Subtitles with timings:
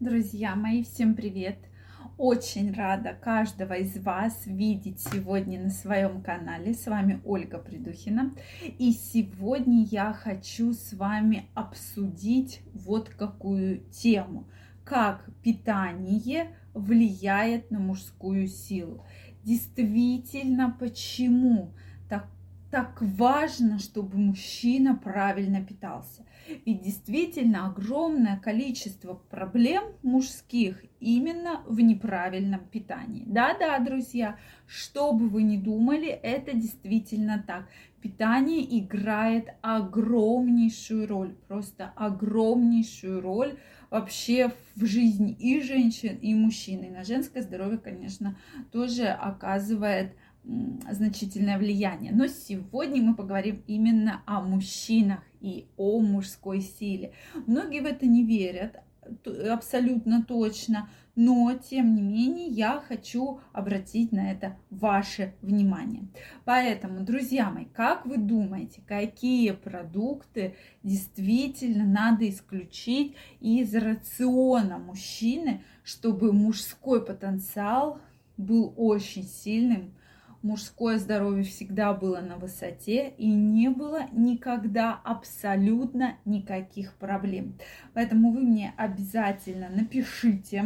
[0.00, 1.58] Друзья мои, всем привет!
[2.18, 6.72] Очень рада каждого из вас видеть сегодня на своем канале.
[6.72, 8.32] С вами Ольга Придухина.
[8.78, 14.46] И сегодня я хочу с вами обсудить вот какую тему.
[14.84, 19.04] Как питание влияет на мужскую силу.
[19.42, 21.87] Действительно, почему так
[22.70, 26.24] так важно, чтобы мужчина правильно питался.
[26.64, 33.24] Ведь действительно огромное количество проблем мужских именно в неправильном питании.
[33.26, 37.68] Да-да, друзья, что бы вы ни думали, это действительно так.
[38.02, 43.58] Питание играет огромнейшую роль, просто огромнейшую роль
[43.90, 46.82] вообще в жизни и женщин, и мужчин.
[46.84, 48.36] И на женское здоровье, конечно,
[48.70, 50.12] тоже оказывает
[50.90, 52.12] значительное влияние.
[52.12, 57.12] Но сегодня мы поговорим именно о мужчинах и о мужской силе.
[57.46, 58.82] Многие в это не верят,
[59.50, 66.04] абсолютно точно, но тем не менее я хочу обратить на это ваше внимание.
[66.44, 76.32] Поэтому, друзья мои, как вы думаете, какие продукты действительно надо исключить из рациона мужчины, чтобы
[76.32, 78.00] мужской потенциал
[78.36, 79.94] был очень сильным,
[80.42, 87.54] мужское здоровье всегда было на высоте и не было никогда абсолютно никаких проблем.
[87.94, 90.64] Поэтому вы мне обязательно напишите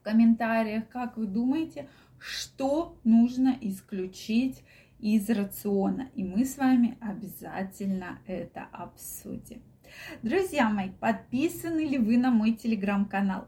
[0.00, 4.62] в комментариях, как вы думаете, что нужно исключить
[4.98, 6.08] из рациона.
[6.14, 9.62] И мы с вами обязательно это обсудим.
[10.22, 13.46] Друзья мои, подписаны ли вы на мой телеграм-канал?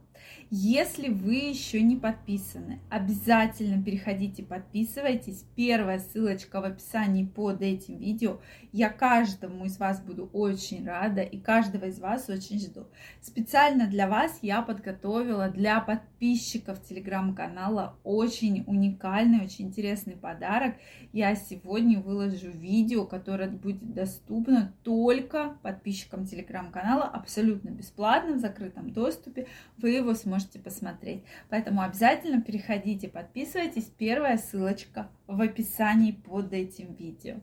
[0.50, 5.44] Если вы еще не подписаны, обязательно переходите, подписывайтесь.
[5.54, 8.40] Первая ссылочка в описании под этим видео.
[8.72, 12.86] Я каждому из вас буду очень рада и каждого из вас очень жду.
[13.20, 20.76] Специально для вас я подготовила для подписчиков телеграм-канала очень уникальный, очень интересный подарок.
[21.12, 29.46] Я сегодня выложу видео, которое будет доступно только подписчикам телеграм-канала абсолютно бесплатно в закрытом доступе.
[29.76, 31.24] Вы его сможете посмотреть.
[31.48, 33.90] Поэтому обязательно переходите, подписывайтесь.
[33.98, 37.36] Первая ссылочка в описании под этим видео.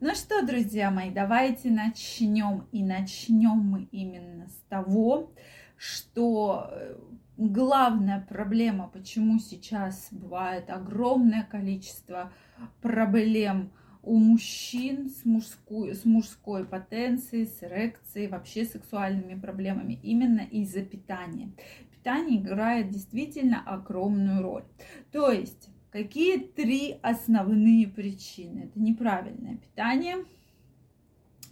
[0.00, 2.66] Ну что, друзья мои, давайте начнем.
[2.72, 5.32] И начнем мы именно с того,
[5.76, 6.96] что э,
[7.36, 12.32] главная проблема, почему сейчас бывает огромное количество
[12.80, 13.70] проблем
[14.02, 21.52] у мужчин с мужской, с мужской потенцией, с эрекцией, вообще сексуальными проблемами именно из-за питания.
[22.02, 24.64] Питание играет действительно огромную роль.
[25.12, 28.64] То есть, какие три основные причины?
[28.64, 30.24] Это неправильное питание,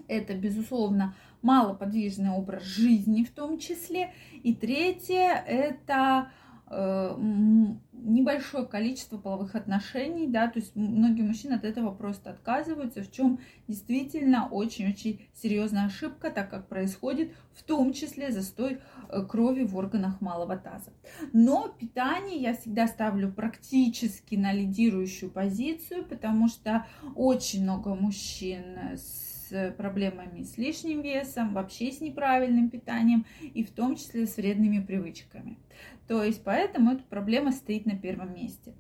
[0.09, 4.13] это, безусловно, малоподвижный образ жизни в том числе.
[4.43, 6.33] И третье– это
[6.71, 13.41] небольшое количество половых отношений, да, то есть многие мужчины от этого просто отказываются, в чем
[13.67, 18.79] действительно очень-очень серьезная ошибка, так как происходит в том числе застой
[19.09, 20.93] э, крови в органах малого таза.
[21.33, 26.87] Но питание я всегда ставлю практически на лидирующую позицию, потому что
[27.17, 28.63] очень много мужчин
[28.95, 34.37] с с проблемами с лишним весом, вообще с неправильным питанием и в том числе с
[34.37, 35.59] вредными привычками.
[36.07, 38.73] То есть поэтому эта проблема стоит на первом месте.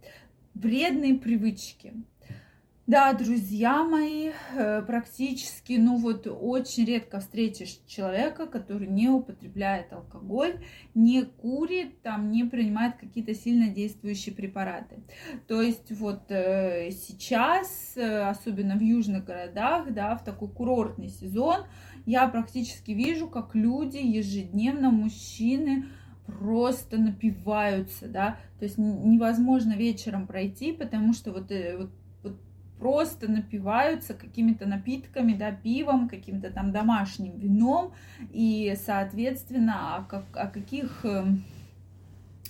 [0.54, 1.94] Вредные привычки.
[2.91, 10.56] Да, друзья мои, э, практически, ну вот очень редко встретишь человека, который не употребляет алкоголь,
[10.93, 15.05] не курит, там не принимает какие-то сильно действующие препараты.
[15.47, 21.67] То есть вот э, сейчас, э, особенно в южных городах, да, в такой курортный сезон,
[22.06, 25.84] я практически вижу, как люди ежедневно, мужчины,
[26.27, 31.91] просто напиваются, да, то есть невозможно вечером пройти, потому что вот, вот
[32.81, 37.93] просто напиваются какими-то напитками, да, пивом, каким-то там домашним вином,
[38.33, 41.45] и, соответственно, о, как, о каких эм,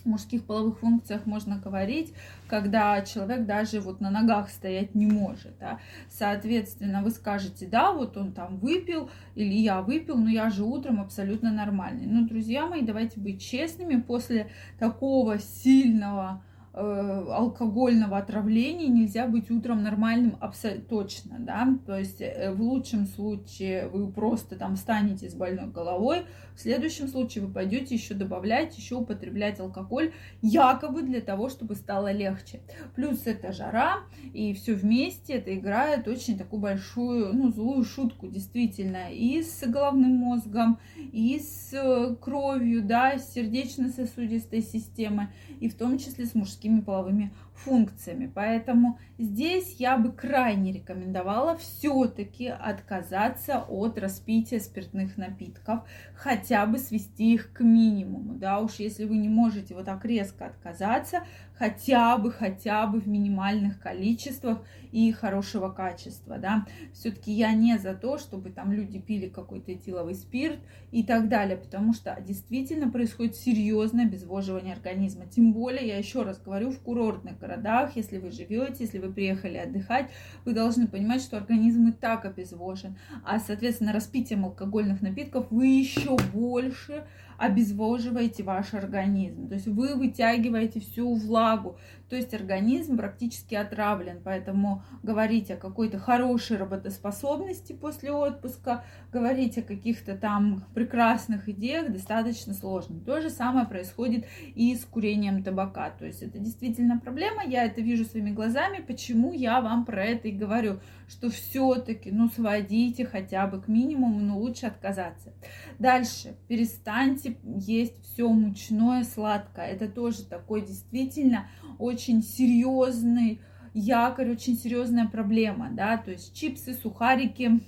[0.04, 2.14] мужских половых функциях можно говорить,
[2.46, 5.58] когда человек даже вот на ногах стоять не может.
[5.58, 5.80] Да?
[6.08, 11.00] Соответственно, вы скажете, да, вот он там выпил, или я выпил, но я же утром
[11.00, 12.06] абсолютно нормальный.
[12.06, 14.48] Но, друзья мои, давайте быть честными, после
[14.78, 22.60] такого сильного алкогольного отравления нельзя быть утром нормальным абсолютно точно, да, то есть э, в
[22.60, 28.14] лучшем случае вы просто там встанете с больной головой, в следующем случае вы пойдете еще
[28.14, 30.12] добавлять, еще употреблять алкоголь,
[30.42, 32.60] якобы для того, чтобы стало легче.
[32.94, 34.00] Плюс это жара,
[34.32, 40.12] и все вместе это играет очень такую большую, ну, злую шутку, действительно, и с головным
[40.12, 45.28] мозгом, и с э, кровью, да, с сердечно-сосудистой системой,
[45.60, 48.30] и в том числе с мужским мужскими половыми функциями.
[48.32, 55.80] Поэтому здесь я бы крайне рекомендовала все-таки отказаться от распития спиртных напитков,
[56.14, 58.34] хотя бы свести их к минимуму.
[58.34, 61.22] Да, уж если вы не можете вот так резко отказаться,
[61.60, 64.62] хотя бы, хотя бы в минимальных количествах
[64.92, 66.66] и хорошего качества, да.
[66.94, 70.58] Все-таки я не за то, чтобы там люди пили какой-то этиловый спирт
[70.90, 75.26] и так далее, потому что действительно происходит серьезное обезвоживание организма.
[75.26, 79.58] Тем более, я еще раз говорю, в курортных городах, если вы живете, если вы приехали
[79.58, 80.10] отдыхать,
[80.46, 86.16] вы должны понимать, что организм и так обезвожен, а, соответственно, распитием алкогольных напитков вы еще
[86.32, 87.04] больше
[87.40, 89.48] обезвоживаете ваш организм.
[89.48, 91.78] То есть вы вытягиваете всю влагу.
[92.10, 94.20] То есть организм практически отравлен.
[94.22, 102.52] Поэтому говорить о какой-то хорошей работоспособности после отпуска, говорить о каких-то там прекрасных идеях достаточно
[102.52, 103.00] сложно.
[103.00, 105.88] То же самое происходит и с курением табака.
[105.90, 107.42] То есть это действительно проблема.
[107.46, 108.84] Я это вижу своими глазами.
[108.86, 110.80] Почему я вам про это и говорю?
[111.08, 115.32] Что все-таки, ну, сводите хотя бы к минимуму, но лучше отказаться.
[115.78, 116.36] Дальше.
[116.46, 119.66] Перестаньте есть все мучное, сладкое.
[119.66, 121.48] Это тоже такой действительно
[121.78, 123.40] очень серьезный
[123.74, 127.60] якорь, очень серьезная проблема, да, то есть чипсы, сухарики,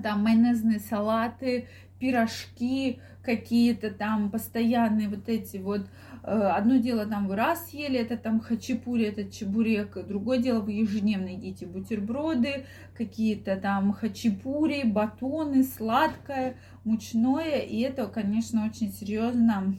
[0.00, 1.68] там майонезные салаты,
[1.98, 5.86] пирожки какие-то там постоянные вот эти вот
[6.24, 10.72] Э, одно дело там вы раз съели, это там хачапури, этот чебурек, другое дело вы
[10.72, 12.64] ежедневно едите бутерброды,
[12.96, 19.74] какие-то там хачапури, батоны, сладкое, мучное, и это, конечно, очень серьезно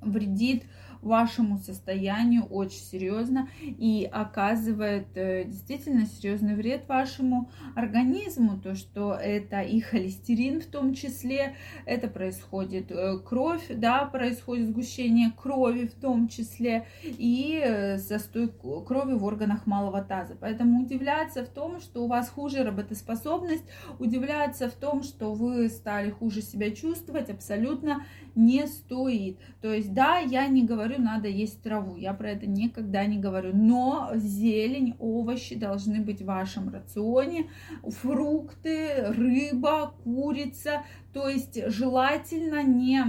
[0.00, 0.62] вредит
[1.02, 9.60] вашему состоянию очень серьезно и оказывает э, действительно серьезный вред вашему организму, то что это
[9.60, 11.54] и холестерин в том числе,
[11.86, 19.14] это происходит э, кровь, да, происходит сгущение крови в том числе и э, застой крови
[19.14, 20.36] в органах малого таза.
[20.38, 23.64] Поэтому удивляться в том, что у вас хуже работоспособность,
[23.98, 28.04] удивляться в том, что вы стали хуже себя чувствовать, абсолютно
[28.34, 29.38] не стоит.
[29.60, 33.50] То есть, да, я не говорю, надо есть траву, я про это никогда не говорю,
[33.54, 37.50] но зелень, овощи должны быть в вашем рационе,
[37.82, 40.82] фрукты, рыба, курица,
[41.12, 43.02] то есть желательно не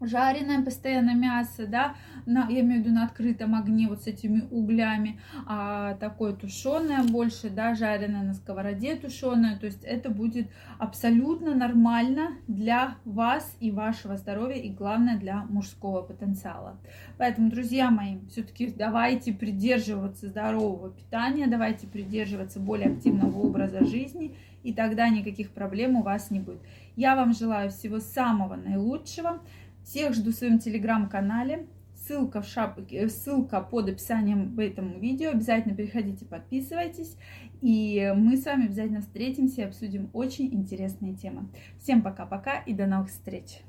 [0.00, 1.94] жареное постоянно мясо, да,
[2.26, 7.02] на, я имею в виду на открытом огне вот с этими углями, а такое тушеное
[7.04, 10.48] больше, да, жареное на сковороде тушеное, то есть это будет
[10.78, 16.76] абсолютно нормально для вас и вашего здоровья и главное для мужского потенциала.
[17.18, 24.72] Поэтому, друзья мои, все-таки давайте придерживаться здорового питания, давайте придерживаться более активного образа жизни, и
[24.72, 26.60] тогда никаких проблем у вас не будет.
[26.96, 29.40] Я вам желаю всего самого наилучшего.
[29.86, 31.68] Всех жду в своем телеграм-канале.
[31.94, 35.30] Ссылка, в шапке, ссылка под описанием в этом видео.
[35.30, 37.16] Обязательно переходите, подписывайтесь.
[37.62, 41.48] И мы с вами обязательно встретимся и обсудим очень интересные темы.
[41.78, 43.60] Всем пока-пока и до новых встреч!